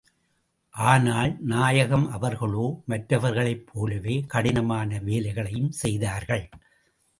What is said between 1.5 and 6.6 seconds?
நாயகம் அவர்களோ மற்றவர்களைப் போலவே கடினமான வேலைகளையும் செய்தார்கள்.